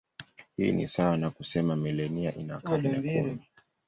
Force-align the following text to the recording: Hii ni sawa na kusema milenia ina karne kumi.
Hii 0.57 0.71
ni 0.71 0.87
sawa 0.87 1.17
na 1.17 1.29
kusema 1.29 1.75
milenia 1.75 2.35
ina 2.35 2.59
karne 2.61 2.95
kumi. 3.21 3.39